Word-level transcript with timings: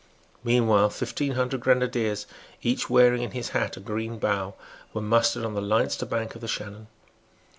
Meanwhile, 0.43 0.89
fifteen 0.89 1.33
hundred 1.33 1.59
grenadiers; 1.59 2.25
each 2.63 2.89
wearing 2.89 3.21
in 3.21 3.33
his 3.33 3.49
hat 3.49 3.77
a 3.77 3.79
green 3.79 4.17
bough, 4.17 4.55
were 4.95 4.99
mustered 5.01 5.45
on 5.45 5.53
the 5.53 5.61
Leinster 5.61 6.07
bank 6.07 6.33
of 6.33 6.41
the 6.41 6.47
Shannon. 6.47 6.87